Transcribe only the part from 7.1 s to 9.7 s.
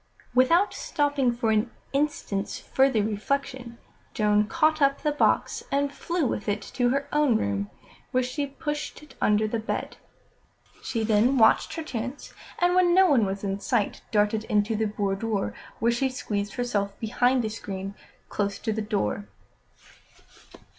own room, where she pushed it under the